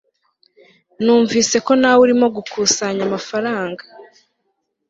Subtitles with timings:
[1.03, 3.83] Numvise ko nawe urimo gukusanya amafaranga